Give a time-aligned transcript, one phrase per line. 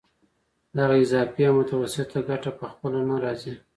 [0.77, 3.53] دغه اضافي او متوسطه ګټه په خپله نه راځي